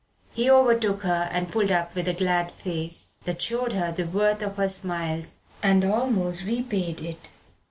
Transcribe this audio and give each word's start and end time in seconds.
He 0.33 0.49
overtook 0.49 1.03
her 1.03 1.29
and 1.31 1.51
pulled 1.51 1.69
up 1.71 1.93
with 1.93 2.07
a 2.07 2.13
glad 2.13 2.51
face, 2.51 3.13
that 3.25 3.39
showed 3.39 3.73
her 3.73 3.91
the 3.91 4.07
worth 4.07 4.41
of 4.41 4.55
her 4.55 4.67
smiles 4.67 5.41
and 5.61 5.85
almost 5.85 6.43
repaid 6.43 7.01
it. 7.03 7.29